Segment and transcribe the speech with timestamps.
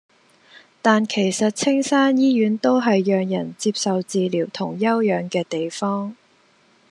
[0.81, 6.15] 但其實青山醫院都係讓人接受治療同休養嘅地方